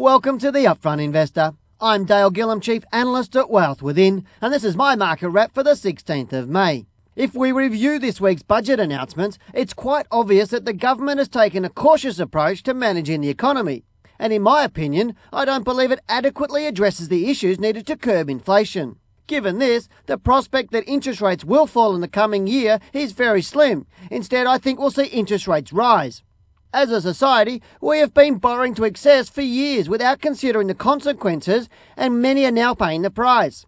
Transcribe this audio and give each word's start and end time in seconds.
Welcome 0.00 0.38
to 0.38 0.50
the 0.50 0.64
Upfront 0.64 1.02
Investor. 1.02 1.52
I'm 1.78 2.06
Dale 2.06 2.30
Gillham, 2.30 2.62
Chief 2.62 2.82
Analyst 2.90 3.36
at 3.36 3.50
Wealth 3.50 3.82
Within, 3.82 4.24
and 4.40 4.50
this 4.50 4.64
is 4.64 4.74
my 4.74 4.96
market 4.96 5.28
wrap 5.28 5.52
for 5.52 5.62
the 5.62 5.72
16th 5.72 6.32
of 6.32 6.48
May. 6.48 6.86
If 7.16 7.34
we 7.34 7.52
review 7.52 7.98
this 7.98 8.18
week's 8.18 8.42
budget 8.42 8.80
announcements, 8.80 9.36
it's 9.52 9.74
quite 9.74 10.06
obvious 10.10 10.48
that 10.48 10.64
the 10.64 10.72
government 10.72 11.18
has 11.18 11.28
taken 11.28 11.66
a 11.66 11.68
cautious 11.68 12.18
approach 12.18 12.62
to 12.62 12.72
managing 12.72 13.20
the 13.20 13.28
economy. 13.28 13.84
And 14.18 14.32
in 14.32 14.40
my 14.40 14.64
opinion, 14.64 15.16
I 15.34 15.44
don't 15.44 15.66
believe 15.66 15.92
it 15.92 16.00
adequately 16.08 16.66
addresses 16.66 17.08
the 17.08 17.30
issues 17.30 17.60
needed 17.60 17.86
to 17.88 17.96
curb 17.98 18.30
inflation. 18.30 18.96
Given 19.26 19.58
this, 19.58 19.86
the 20.06 20.16
prospect 20.16 20.72
that 20.72 20.88
interest 20.88 21.20
rates 21.20 21.44
will 21.44 21.66
fall 21.66 21.94
in 21.94 22.00
the 22.00 22.08
coming 22.08 22.46
year 22.46 22.80
is 22.94 23.12
very 23.12 23.42
slim. 23.42 23.86
Instead, 24.10 24.46
I 24.46 24.56
think 24.56 24.78
we'll 24.78 24.90
see 24.90 25.08
interest 25.08 25.46
rates 25.46 25.74
rise. 25.74 26.22
As 26.72 26.92
a 26.92 27.00
society, 27.00 27.62
we 27.80 27.98
have 27.98 28.14
been 28.14 28.38
borrowing 28.38 28.76
to 28.76 28.84
excess 28.84 29.28
for 29.28 29.42
years 29.42 29.88
without 29.88 30.20
considering 30.20 30.68
the 30.68 30.74
consequences, 30.74 31.68
and 31.96 32.22
many 32.22 32.46
are 32.46 32.52
now 32.52 32.74
paying 32.74 33.02
the 33.02 33.10
price. 33.10 33.66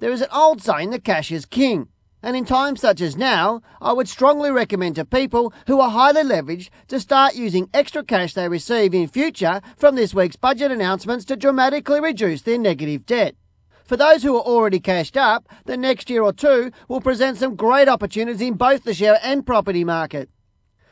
There 0.00 0.10
is 0.10 0.20
an 0.20 0.30
old 0.32 0.60
saying 0.60 0.90
that 0.90 1.04
cash 1.04 1.30
is 1.30 1.46
king, 1.46 1.86
and 2.24 2.36
in 2.36 2.44
times 2.44 2.80
such 2.80 3.00
as 3.00 3.16
now, 3.16 3.62
I 3.80 3.92
would 3.92 4.08
strongly 4.08 4.50
recommend 4.50 4.96
to 4.96 5.04
people 5.04 5.54
who 5.68 5.78
are 5.80 5.90
highly 5.90 6.24
leveraged 6.24 6.70
to 6.88 6.98
start 6.98 7.36
using 7.36 7.70
extra 7.72 8.02
cash 8.02 8.34
they 8.34 8.48
receive 8.48 8.94
in 8.94 9.06
future 9.06 9.60
from 9.76 9.94
this 9.94 10.12
week's 10.12 10.34
budget 10.34 10.72
announcements 10.72 11.24
to 11.26 11.36
dramatically 11.36 12.00
reduce 12.00 12.42
their 12.42 12.58
negative 12.58 13.06
debt. 13.06 13.36
For 13.84 13.96
those 13.96 14.24
who 14.24 14.36
are 14.36 14.42
already 14.42 14.80
cashed 14.80 15.16
up, 15.16 15.48
the 15.66 15.76
next 15.76 16.10
year 16.10 16.22
or 16.22 16.32
two 16.32 16.72
will 16.88 17.00
present 17.00 17.38
some 17.38 17.54
great 17.54 17.88
opportunities 17.88 18.40
in 18.40 18.54
both 18.54 18.82
the 18.82 18.94
share 18.94 19.20
and 19.22 19.46
property 19.46 19.84
market. 19.84 20.28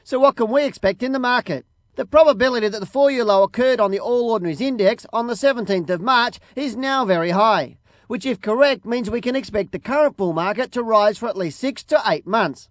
So 0.08 0.18
what 0.18 0.36
can 0.36 0.50
we 0.50 0.64
expect 0.64 1.02
in 1.02 1.12
the 1.12 1.18
market? 1.18 1.66
The 1.96 2.06
probability 2.06 2.66
that 2.66 2.80
the 2.80 2.86
four-year 2.86 3.24
low 3.24 3.42
occurred 3.42 3.78
on 3.78 3.90
the 3.90 4.00
All 4.00 4.30
Ordinaries 4.30 4.58
Index 4.58 5.04
on 5.12 5.26
the 5.26 5.34
17th 5.34 5.90
of 5.90 6.00
March 6.00 6.40
is 6.56 6.74
now 6.76 7.04
very 7.04 7.28
high, 7.28 7.76
which 8.06 8.24
if 8.24 8.40
correct 8.40 8.86
means 8.86 9.10
we 9.10 9.20
can 9.20 9.36
expect 9.36 9.70
the 9.70 9.78
current 9.78 10.16
bull 10.16 10.32
market 10.32 10.72
to 10.72 10.82
rise 10.82 11.18
for 11.18 11.28
at 11.28 11.36
least 11.36 11.60
six 11.60 11.84
to 11.84 12.00
eight 12.06 12.26
months. 12.26 12.70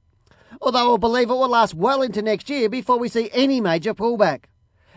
Although 0.64 0.96
I 0.96 0.98
believe 0.98 1.30
it 1.30 1.34
will 1.34 1.48
last 1.48 1.76
well 1.76 2.02
into 2.02 2.24
next 2.24 2.50
year 2.50 2.70
before 2.70 2.98
we 2.98 3.08
see 3.08 3.30
any 3.32 3.62
major 3.62 3.94
pullback. 3.94 4.46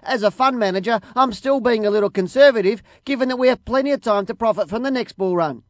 As 0.02 0.22
a 0.22 0.30
fund 0.30 0.58
manager, 0.58 0.98
I'm 1.14 1.34
still 1.34 1.60
being 1.60 1.84
a 1.84 1.90
little 1.90 2.08
conservative 2.08 2.82
given 3.04 3.28
that 3.28 3.36
we 3.36 3.48
have 3.48 3.66
plenty 3.66 3.90
of 3.92 4.00
time 4.00 4.24
to 4.24 4.34
profit 4.34 4.70
from 4.70 4.82
the 4.82 4.90
next 4.90 5.18
bull 5.18 5.36
run. 5.36 5.62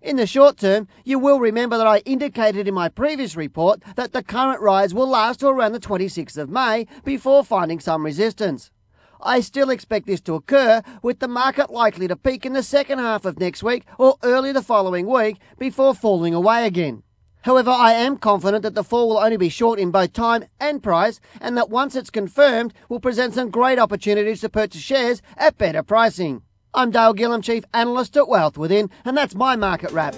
In 0.00 0.16
the 0.16 0.28
short 0.28 0.58
term, 0.58 0.86
you 1.04 1.18
will 1.18 1.40
remember 1.40 1.76
that 1.76 1.86
I 1.86 1.98
indicated 1.98 2.68
in 2.68 2.74
my 2.74 2.88
previous 2.88 3.34
report 3.34 3.82
that 3.96 4.12
the 4.12 4.22
current 4.22 4.60
rise 4.60 4.94
will 4.94 5.08
last 5.08 5.40
to 5.40 5.48
around 5.48 5.72
the 5.72 5.80
26th 5.80 6.36
of 6.38 6.48
May 6.48 6.86
before 7.04 7.42
finding 7.42 7.80
some 7.80 8.04
resistance. 8.04 8.70
I 9.20 9.40
still 9.40 9.70
expect 9.70 10.06
this 10.06 10.20
to 10.20 10.36
occur, 10.36 10.82
with 11.02 11.18
the 11.18 11.26
market 11.26 11.70
likely 11.70 12.06
to 12.06 12.14
peak 12.14 12.46
in 12.46 12.52
the 12.52 12.62
second 12.62 13.00
half 13.00 13.24
of 13.24 13.40
next 13.40 13.64
week 13.64 13.86
or 13.98 14.16
early 14.22 14.52
the 14.52 14.62
following 14.62 15.08
week 15.08 15.38
before 15.58 15.94
falling 15.94 16.32
away 16.32 16.64
again. 16.64 17.02
However, 17.42 17.72
I 17.72 17.92
am 17.94 18.18
confident 18.18 18.62
that 18.62 18.76
the 18.76 18.84
fall 18.84 19.08
will 19.08 19.18
only 19.18 19.36
be 19.36 19.48
short 19.48 19.80
in 19.80 19.90
both 19.90 20.12
time 20.12 20.44
and 20.60 20.80
price, 20.80 21.18
and 21.40 21.56
that 21.56 21.70
once 21.70 21.96
it's 21.96 22.10
confirmed, 22.10 22.72
will 22.88 23.00
present 23.00 23.34
some 23.34 23.50
great 23.50 23.80
opportunities 23.80 24.42
to 24.42 24.48
purchase 24.48 24.80
shares 24.80 25.22
at 25.36 25.58
better 25.58 25.82
pricing. 25.82 26.42
I'm 26.78 26.92
Dale 26.92 27.12
Gillham, 27.12 27.42
Chief 27.42 27.64
Analyst 27.74 28.16
at 28.16 28.28
Wealth 28.28 28.56
Within, 28.56 28.88
and 29.04 29.16
that's 29.16 29.34
my 29.34 29.56
market 29.56 29.90
wrap. 29.90 30.14